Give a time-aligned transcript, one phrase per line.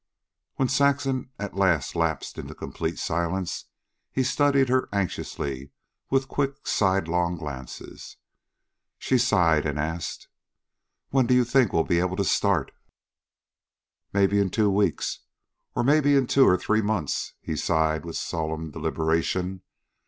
[0.55, 3.65] When Saxon at last lapsed into complete silence,
[4.11, 5.69] he studied her anxiously,
[6.09, 8.17] with quick sidelong glances.
[8.97, 10.27] She sighed and asked:
[11.11, 12.71] "When do you think we'll be able to start?"
[14.11, 15.19] "Maybe in two weeks...
[15.75, 19.61] or, maybe in two or three months." He sighed with solemn deliberation.